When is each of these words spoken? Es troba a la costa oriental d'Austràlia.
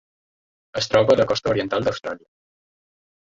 Es 0.81 0.87
troba 0.93 1.13
a 1.15 1.17
la 1.19 1.27
costa 1.31 1.51
oriental 1.55 1.85
d'Austràlia. 1.87 2.27